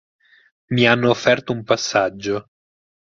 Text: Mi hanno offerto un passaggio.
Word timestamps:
Mi 0.71 0.87
hanno 0.87 1.11
offerto 1.11 1.51
un 1.53 1.63
passaggio. 1.63 2.47